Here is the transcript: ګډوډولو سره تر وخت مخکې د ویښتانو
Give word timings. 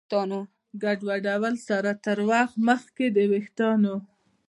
ګډوډولو 0.83 1.59
سره 1.67 1.91
تر 2.05 2.17
وخت 2.29 2.55
مخکې 2.67 3.05
د 3.15 3.17
ویښتانو 3.31 3.95